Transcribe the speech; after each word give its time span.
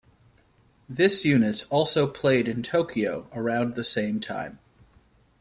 This 0.89 1.25
unit 1.25 1.63
also 1.69 2.07
played 2.07 2.47
in 2.47 2.63
Tokyo 2.63 3.27
around 3.35 3.75
the 3.75 3.83
same 3.83 4.19
time. 4.19 4.57